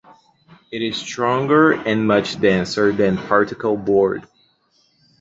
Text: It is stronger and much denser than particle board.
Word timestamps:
It 0.71 0.81
is 0.81 0.97
stronger 0.97 1.73
and 1.73 2.07
much 2.07 2.41
denser 2.41 2.91
than 2.91 3.17
particle 3.17 3.77
board. 3.77 4.27